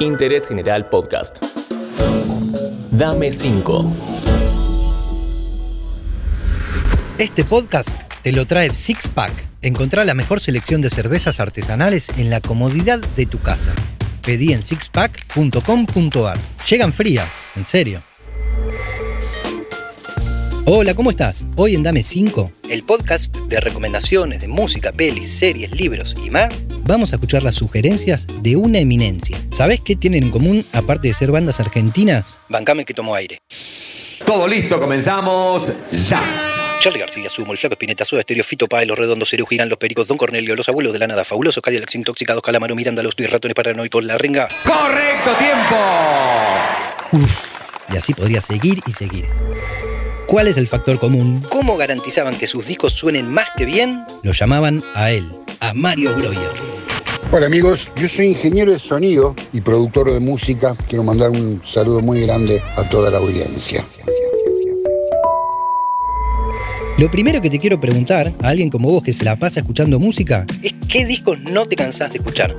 Interés 0.00 0.46
General 0.46 0.88
Podcast. 0.88 1.38
Dame 2.90 3.32
5. 3.32 3.92
Este 7.18 7.44
podcast 7.44 7.90
te 8.22 8.32
lo 8.32 8.46
trae 8.46 8.74
Six 8.74 9.08
Pack. 9.08 9.32
Encontrá 9.62 10.04
la 10.04 10.14
mejor 10.14 10.40
selección 10.40 10.82
de 10.82 10.90
cervezas 10.90 11.40
artesanales 11.40 12.08
en 12.16 12.30
la 12.30 12.40
comodidad 12.40 13.00
de 13.16 13.26
tu 13.26 13.40
casa. 13.40 13.72
Pedí 14.22 14.52
en 14.52 14.62
sixpack.com.ar. 14.62 16.38
Llegan 16.68 16.92
frías, 16.92 17.44
en 17.54 17.64
serio. 17.64 18.02
Hola, 20.68 20.94
¿cómo 20.94 21.10
estás? 21.10 21.46
Hoy 21.54 21.76
en 21.76 21.84
Dame 21.84 22.02
5, 22.02 22.50
el 22.70 22.82
podcast 22.82 23.32
de 23.36 23.60
recomendaciones 23.60 24.40
de 24.40 24.48
música, 24.48 24.90
pelis, 24.90 25.30
series, 25.30 25.70
libros 25.70 26.16
y 26.24 26.28
más, 26.28 26.66
vamos 26.82 27.12
a 27.12 27.16
escuchar 27.16 27.44
las 27.44 27.54
sugerencias 27.54 28.26
de 28.42 28.56
una 28.56 28.80
eminencia. 28.80 29.38
¿Sabés 29.52 29.80
qué 29.80 29.94
tienen 29.94 30.24
en 30.24 30.30
común 30.30 30.66
aparte 30.72 31.06
de 31.06 31.14
ser 31.14 31.30
bandas 31.30 31.60
argentinas? 31.60 32.40
Bancame 32.48 32.84
que 32.84 32.94
tomo 32.94 33.14
aire. 33.14 33.38
Todo 34.26 34.48
listo, 34.48 34.80
comenzamos 34.80 35.68
ya. 35.92 36.20
Charlie 36.80 36.98
García, 36.98 37.30
Sumo, 37.30 37.52
el 37.52 37.58
Flaco 37.58 37.74
Espineta, 37.74 38.04
Soda 38.04 38.22
Estéreo, 38.22 38.42
Fito 38.42 38.66
Páez, 38.66 38.88
Los 38.88 38.98
Redondos, 38.98 39.28
Sereo 39.28 39.46
Girán, 39.46 39.68
Los 39.68 39.78
Pericos, 39.78 40.08
Don 40.08 40.18
Cornelio, 40.18 40.56
Los 40.56 40.68
Abuelos 40.68 40.92
de 40.92 40.98
la 40.98 41.06
Nada, 41.06 41.24
Fabulosos, 41.24 41.62
Cadillacs 41.62 41.94
Intoxicados, 41.94 42.42
Calamaro, 42.42 42.74
Miranda, 42.74 43.04
Los 43.04 43.14
Luis 43.16 43.30
Ratones 43.30 43.54
Paranoicos, 43.54 44.04
La 44.04 44.18
Renga. 44.18 44.48
Correcto, 44.64 45.30
tiempo. 45.38 45.76
Uf, 47.12 47.44
y 47.92 47.96
así 47.96 48.14
podría 48.14 48.40
seguir 48.40 48.80
y 48.84 48.90
seguir. 48.90 49.26
¿Cuál 50.26 50.48
es 50.48 50.56
el 50.56 50.66
factor 50.66 50.98
común? 50.98 51.46
¿Cómo 51.48 51.76
garantizaban 51.76 52.36
que 52.36 52.48
sus 52.48 52.66
discos 52.66 52.92
suenen 52.92 53.32
más 53.32 53.46
que 53.56 53.64
bien? 53.64 54.04
Lo 54.24 54.32
llamaban 54.32 54.82
a 54.96 55.12
él, 55.12 55.24
a 55.60 55.72
Mario 55.72 56.16
Breuer. 56.16 56.50
Hola 57.30 57.46
amigos, 57.46 57.88
yo 57.94 58.08
soy 58.08 58.26
ingeniero 58.26 58.72
de 58.72 58.80
sonido 58.80 59.36
y 59.52 59.60
productor 59.60 60.12
de 60.12 60.18
música. 60.18 60.74
Quiero 60.88 61.04
mandar 61.04 61.30
un 61.30 61.62
saludo 61.64 62.00
muy 62.00 62.22
grande 62.22 62.60
a 62.76 62.82
toda 62.88 63.08
la 63.12 63.18
audiencia. 63.18 63.84
Lo 66.98 67.08
primero 67.08 67.40
que 67.40 67.50
te 67.50 67.60
quiero 67.60 67.78
preguntar 67.78 68.32
a 68.42 68.48
alguien 68.48 68.68
como 68.68 68.90
vos 68.90 69.04
que 69.04 69.12
se 69.12 69.22
la 69.22 69.38
pasa 69.38 69.60
escuchando 69.60 70.00
música 70.00 70.44
es 70.60 70.74
qué 70.88 71.04
discos 71.04 71.38
no 71.38 71.66
te 71.66 71.76
cansás 71.76 72.10
de 72.10 72.18
escuchar. 72.18 72.56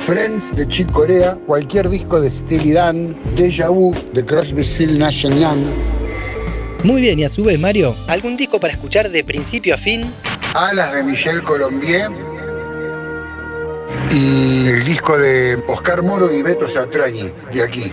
Friends 0.00 0.54
de 0.54 0.68
Chick 0.68 0.90
Corea, 0.92 1.38
cualquier 1.46 1.88
disco 1.88 2.20
de 2.20 2.28
Steely 2.28 2.72
Dan, 2.72 3.16
Deja 3.36 3.70
Vu 3.70 3.94
de 4.12 4.24
Crosby, 4.24 4.62
Still 4.62 4.98
Nash 4.98 5.22
Young, 5.22 5.64
muy 6.84 7.00
bien, 7.00 7.18
y 7.18 7.24
a 7.24 7.28
su 7.28 7.44
vez, 7.44 7.58
Mario, 7.58 7.94
¿algún 8.08 8.36
disco 8.36 8.60
para 8.60 8.72
escuchar 8.72 9.10
de 9.10 9.24
principio 9.24 9.74
a 9.74 9.78
fin? 9.78 10.02
Alas 10.54 10.94
de 10.94 11.02
Michel 11.02 11.42
Colombier 11.42 12.10
y 14.10 14.68
el 14.68 14.84
disco 14.84 15.18
de 15.18 15.62
Oscar 15.68 16.02
Moro 16.02 16.32
y 16.32 16.42
Beto 16.42 16.68
Satrañi, 16.68 17.30
de 17.52 17.62
aquí. 17.62 17.92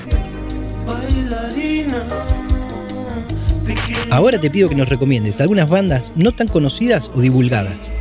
Ahora 4.09 4.39
te 4.39 4.51
pido 4.51 4.69
que 4.69 4.75
nos 4.75 4.89
recomiendes 4.89 5.41
algunas 5.41 5.67
bandas 5.67 6.11
no 6.15 6.31
tan 6.31 6.47
conocidas 6.47 7.09
o 7.15 7.21
divulgadas. 7.21 7.91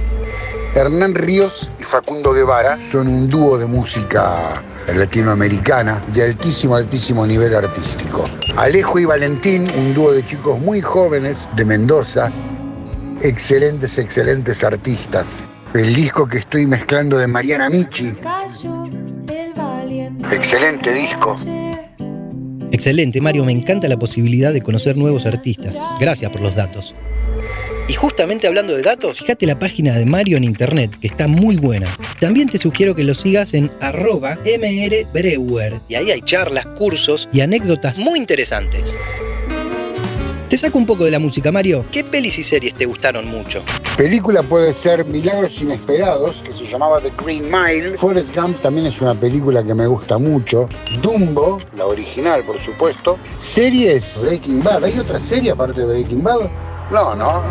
Hernán 0.74 1.14
Ríos 1.14 1.70
y 1.78 1.84
Facundo 1.84 2.32
Guevara 2.32 2.80
son 2.80 3.06
un 3.06 3.28
dúo 3.28 3.58
de 3.58 3.66
música 3.66 4.62
latinoamericana 4.96 6.02
de 6.14 6.22
altísimo, 6.22 6.76
altísimo 6.76 7.26
nivel 7.26 7.54
artístico. 7.54 8.24
Alejo 8.56 8.98
y 8.98 9.04
Valentín, 9.04 9.66
un 9.76 9.92
dúo 9.92 10.12
de 10.12 10.24
chicos 10.24 10.58
muy 10.58 10.80
jóvenes 10.80 11.46
de 11.56 11.66
Mendoza, 11.66 12.32
excelentes, 13.20 13.98
excelentes 13.98 14.64
artistas. 14.64 15.44
El 15.74 15.94
disco 15.94 16.26
que 16.26 16.38
estoy 16.38 16.66
mezclando 16.66 17.18
de 17.18 17.26
Mariana 17.26 17.68
Michi. 17.68 18.14
Excelente 20.30 20.92
disco. 20.92 21.36
Excelente, 22.70 23.20
Mario, 23.20 23.44
me 23.44 23.52
encanta 23.52 23.88
la 23.88 23.98
posibilidad 23.98 24.54
de 24.54 24.62
conocer 24.62 24.96
nuevos 24.96 25.26
artistas. 25.26 25.74
Gracias 26.00 26.30
por 26.30 26.40
los 26.40 26.56
datos. 26.56 26.94
Y 27.88 27.94
justamente 27.94 28.46
hablando 28.46 28.74
de 28.74 28.82
datos, 28.82 29.18
fíjate 29.18 29.44
la 29.46 29.58
página 29.58 29.94
de 29.94 30.06
Mario 30.06 30.36
en 30.36 30.44
internet, 30.44 30.96
que 31.00 31.08
está 31.08 31.26
muy 31.28 31.56
buena. 31.56 31.88
También 32.20 32.48
te 32.48 32.58
sugiero 32.58 32.94
que 32.94 33.04
lo 33.04 33.14
sigas 33.14 33.54
en 33.54 33.70
arroba. 33.80 34.38
Y 34.44 35.94
ahí 35.94 36.10
hay 36.10 36.22
charlas, 36.22 36.66
cursos 36.66 37.28
y 37.32 37.40
anécdotas 37.40 37.98
muy 37.98 38.18
interesantes. 38.18 38.96
Te 40.52 40.58
saco 40.58 40.76
un 40.76 40.84
poco 40.84 41.06
de 41.06 41.10
la 41.10 41.18
música, 41.18 41.50
Mario. 41.50 41.86
¿Qué 41.90 42.04
pelis 42.04 42.38
y 42.38 42.44
series 42.44 42.74
te 42.74 42.84
gustaron 42.84 43.26
mucho? 43.26 43.64
Película 43.96 44.42
puede 44.42 44.74
ser 44.74 45.02
Milagros 45.06 45.58
Inesperados, 45.62 46.42
que 46.42 46.52
se 46.52 46.66
llamaba 46.66 47.00
The 47.00 47.10
Green 47.24 47.50
Mile. 47.50 47.96
Forrest 47.96 48.36
Gump 48.36 48.60
también 48.60 48.86
es 48.86 49.00
una 49.00 49.14
película 49.14 49.64
que 49.64 49.74
me 49.74 49.86
gusta 49.86 50.18
mucho. 50.18 50.68
Dumbo, 51.00 51.58
la 51.74 51.86
original, 51.86 52.42
por 52.42 52.58
supuesto. 52.58 53.18
Series, 53.38 54.18
Breaking 54.22 54.62
Bad. 54.62 54.84
¿Hay 54.84 54.98
otra 54.98 55.18
serie 55.18 55.52
aparte 55.52 55.80
de 55.80 55.86
Breaking 55.86 56.22
Bad? 56.22 56.50
No, 56.90 57.14
no, 57.14 57.42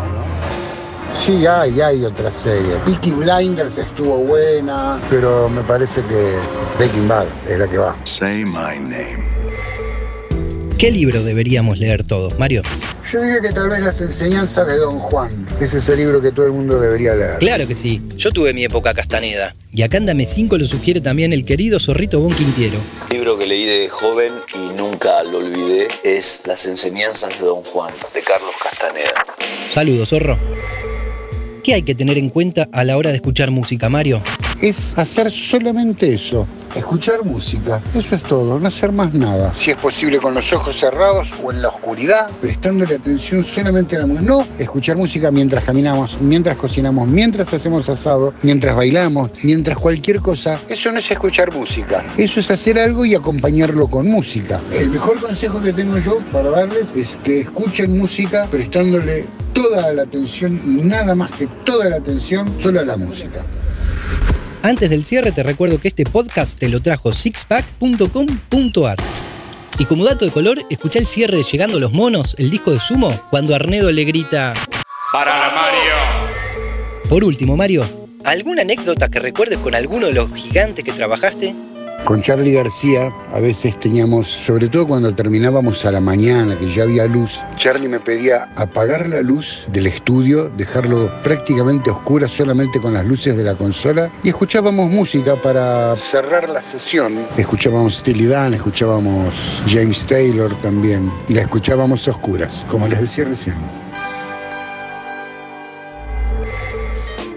Sí, 1.12 1.46
hay, 1.46 1.80
hay 1.80 2.04
otra 2.04 2.30
serie. 2.30 2.76
Peaky 2.86 3.12
Blinders 3.12 3.78
estuvo 3.78 4.16
buena, 4.16 4.98
pero 5.10 5.48
me 5.48 5.62
parece 5.62 6.02
que 6.04 6.38
Breaking 6.78 7.06
Bad 7.06 7.26
es 7.46 7.58
la 7.58 7.68
que 7.68 7.78
va. 7.78 7.94
Say 8.04 8.44
my 8.44 8.78
name. 8.78 9.41
¿Qué 10.82 10.90
libro 10.90 11.22
deberíamos 11.22 11.78
leer 11.78 12.02
todos, 12.02 12.36
Mario? 12.40 12.64
Yo 13.12 13.22
diría 13.22 13.40
que 13.40 13.52
tal 13.52 13.68
vez 13.68 13.78
las 13.78 14.00
enseñanzas 14.00 14.66
de 14.66 14.78
Don 14.78 14.98
Juan. 14.98 15.46
Ese 15.60 15.78
es 15.78 15.88
el 15.88 15.98
libro 15.98 16.20
que 16.20 16.32
todo 16.32 16.46
el 16.46 16.50
mundo 16.50 16.80
debería 16.80 17.14
leer. 17.14 17.38
Claro 17.38 17.68
que 17.68 17.74
sí. 17.76 18.02
Yo 18.16 18.32
tuve 18.32 18.52
mi 18.52 18.64
época 18.64 18.92
castaneda. 18.92 19.54
Y 19.72 19.82
acá 19.82 19.98
en 19.98 20.26
5 20.26 20.58
lo 20.58 20.66
sugiere 20.66 21.00
también 21.00 21.32
el 21.32 21.44
querido 21.44 21.78
Zorrito 21.78 22.18
Bon 22.18 22.34
Quintiero. 22.34 22.78
El 23.10 23.16
libro 23.16 23.38
que 23.38 23.46
leí 23.46 23.64
de 23.64 23.88
joven 23.90 24.32
y 24.56 24.76
nunca 24.76 25.22
lo 25.22 25.38
olvidé 25.38 25.86
es 26.02 26.40
Las 26.46 26.66
enseñanzas 26.66 27.38
de 27.38 27.46
Don 27.46 27.62
Juan, 27.62 27.94
de 28.12 28.20
Carlos 28.20 28.50
Castaneda. 28.60 29.24
Saludos, 29.70 30.08
zorro. 30.08 30.36
¿Qué 31.62 31.74
hay 31.74 31.82
que 31.82 31.94
tener 31.94 32.18
en 32.18 32.28
cuenta 32.28 32.66
a 32.72 32.82
la 32.82 32.96
hora 32.96 33.10
de 33.10 33.16
escuchar 33.16 33.52
música, 33.52 33.88
Mario? 33.88 34.20
Es 34.62 34.96
hacer 34.96 35.28
solamente 35.32 36.14
eso, 36.14 36.46
escuchar 36.76 37.24
música. 37.24 37.80
Eso 37.92 38.14
es 38.14 38.22
todo, 38.22 38.60
no 38.60 38.68
hacer 38.68 38.92
más 38.92 39.12
nada. 39.12 39.52
Si 39.56 39.72
es 39.72 39.76
posible 39.76 40.18
con 40.18 40.34
los 40.34 40.52
ojos 40.52 40.78
cerrados 40.78 41.30
o 41.42 41.50
en 41.50 41.62
la 41.62 41.68
oscuridad, 41.68 42.30
prestándole 42.40 42.94
atención 42.94 43.42
solamente 43.42 43.96
a 43.96 43.98
la 43.98 44.06
música. 44.06 44.24
No 44.24 44.46
escuchar 44.60 44.96
música 44.96 45.32
mientras 45.32 45.64
caminamos, 45.64 46.16
mientras 46.20 46.56
cocinamos, 46.56 47.08
mientras 47.08 47.52
hacemos 47.52 47.88
asado, 47.88 48.34
mientras 48.42 48.76
bailamos, 48.76 49.32
mientras 49.42 49.76
cualquier 49.78 50.20
cosa. 50.20 50.60
Eso 50.68 50.92
no 50.92 51.00
es 51.00 51.10
escuchar 51.10 51.52
música. 51.52 52.04
Eso 52.16 52.38
es 52.38 52.48
hacer 52.48 52.78
algo 52.78 53.04
y 53.04 53.16
acompañarlo 53.16 53.88
con 53.88 54.06
música. 54.06 54.60
El 54.72 54.90
mejor 54.90 55.20
consejo 55.20 55.60
que 55.60 55.72
tengo 55.72 55.98
yo 55.98 56.18
para 56.30 56.50
darles 56.50 56.94
es 56.94 57.18
que 57.24 57.40
escuchen 57.40 57.98
música 57.98 58.46
prestándole 58.48 59.24
toda 59.52 59.92
la 59.92 60.02
atención 60.02 60.60
y 60.64 60.82
nada 60.82 61.16
más 61.16 61.32
que 61.32 61.48
toda 61.64 61.88
la 61.88 61.96
atención 61.96 62.48
solo 62.60 62.78
a 62.78 62.84
la 62.84 62.96
música. 62.96 63.42
Antes 64.64 64.90
del 64.90 65.04
cierre 65.04 65.32
te 65.32 65.42
recuerdo 65.42 65.80
que 65.80 65.88
este 65.88 66.04
podcast 66.04 66.56
te 66.56 66.68
lo 66.68 66.80
trajo 66.80 67.12
sixpack.com.ar. 67.12 68.96
Y 69.78 69.84
como 69.86 70.04
dato 70.04 70.24
de 70.24 70.30
color, 70.30 70.62
escucha 70.70 71.00
el 71.00 71.06
cierre 71.08 71.38
de 71.38 71.42
Llegando 71.42 71.80
los 71.80 71.92
Monos, 71.92 72.36
el 72.38 72.48
disco 72.48 72.70
de 72.70 72.78
Sumo, 72.78 73.20
cuando 73.30 73.56
Arnedo 73.56 73.90
le 73.90 74.04
grita... 74.04 74.54
¡Para 75.12 75.36
la 75.36 75.52
Mario! 75.52 77.08
Por 77.08 77.24
último, 77.24 77.56
Mario, 77.56 77.84
¿alguna 78.22 78.62
anécdota 78.62 79.08
que 79.08 79.18
recuerdes 79.18 79.58
con 79.58 79.74
alguno 79.74 80.06
de 80.06 80.12
los 80.12 80.32
gigantes 80.32 80.84
que 80.84 80.92
trabajaste? 80.92 81.54
Con 82.04 82.20
Charlie 82.20 82.52
García 82.52 83.12
a 83.32 83.38
veces 83.38 83.78
teníamos, 83.78 84.26
sobre 84.26 84.68
todo 84.68 84.88
cuando 84.88 85.14
terminábamos 85.14 85.84
a 85.84 85.92
la 85.92 86.00
mañana, 86.00 86.58
que 86.58 86.68
ya 86.68 86.82
había 86.82 87.06
luz, 87.06 87.38
Charlie 87.56 87.88
me 87.88 88.00
pedía 88.00 88.48
apagar 88.56 89.08
la 89.08 89.22
luz 89.22 89.66
del 89.72 89.86
estudio, 89.86 90.50
dejarlo 90.56 91.12
prácticamente 91.22 91.90
oscura 91.90 92.26
solamente 92.28 92.80
con 92.80 92.92
las 92.94 93.06
luces 93.06 93.36
de 93.36 93.44
la 93.44 93.54
consola 93.54 94.10
y 94.24 94.30
escuchábamos 94.30 94.90
música 94.90 95.40
para 95.40 95.94
cerrar 95.96 96.48
la 96.48 96.60
sesión. 96.60 97.24
Escuchábamos 97.36 97.94
Steely 97.94 98.26
Dan, 98.26 98.54
escuchábamos 98.54 99.62
James 99.68 100.04
Taylor 100.04 100.52
también 100.60 101.10
y 101.28 101.34
la 101.34 101.42
escuchábamos 101.42 102.08
a 102.08 102.10
oscuras, 102.10 102.66
como 102.68 102.88
les 102.88 103.00
decía 103.00 103.24
recién. 103.24 103.54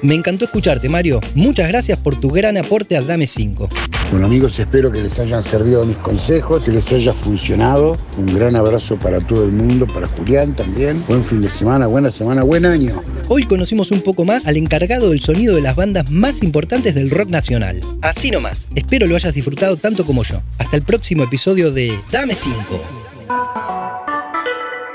Me 0.01 0.13
encantó 0.13 0.45
escucharte, 0.45 0.87
Mario. 0.87 1.19
Muchas 1.33 1.67
gracias 1.67 1.97
por 1.97 2.19
tu 2.19 2.29
gran 2.29 2.57
aporte 2.57 2.95
al 2.95 3.07
Dame 3.07 3.25
5. 3.25 3.69
Bueno 4.11 4.27
amigos, 4.27 4.59
espero 4.59 4.91
que 4.91 5.01
les 5.01 5.17
hayan 5.19 5.41
servido 5.41 5.83
mis 5.85 5.95
consejos, 5.97 6.63
que 6.63 6.71
les 6.71 6.91
haya 6.91 7.13
funcionado. 7.13 7.97
Un 8.17 8.35
gran 8.35 8.55
abrazo 8.55 8.97
para 8.97 9.19
todo 9.19 9.45
el 9.45 9.51
mundo, 9.51 9.87
para 9.87 10.07
Julián 10.07 10.55
también. 10.55 11.03
Buen 11.07 11.23
fin 11.23 11.41
de 11.41 11.49
semana, 11.49 11.87
buena 11.87 12.11
semana, 12.11 12.43
buen 12.43 12.65
año. 12.65 13.01
Hoy 13.27 13.45
conocimos 13.45 13.89
un 13.91 14.01
poco 14.01 14.23
más 14.23 14.45
al 14.47 14.57
encargado 14.57 15.09
del 15.09 15.21
sonido 15.21 15.55
de 15.55 15.61
las 15.61 15.75
bandas 15.75 16.11
más 16.11 16.43
importantes 16.43 16.93
del 16.95 17.09
rock 17.09 17.29
nacional. 17.29 17.81
Así 18.01 18.31
nomás. 18.31 18.67
Espero 18.75 19.07
lo 19.07 19.15
hayas 19.15 19.33
disfrutado 19.33 19.77
tanto 19.77 20.05
como 20.05 20.23
yo. 20.23 20.41
Hasta 20.59 20.77
el 20.77 20.83
próximo 20.83 21.23
episodio 21.23 21.71
de 21.71 21.97
Dame 22.11 22.35
5. 22.35 22.59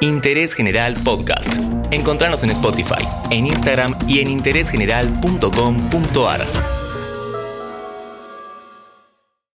Interés 0.01 0.55
General 0.55 0.95
Podcast. 1.05 1.49
Encontrarnos 1.91 2.45
en 2.45 2.51
Spotify, 2.51 3.07
en 3.31 3.47
Instagram 3.47 3.97
y 4.09 4.21
en 4.21 4.31
interésgeneral.com.ar. 4.31 6.80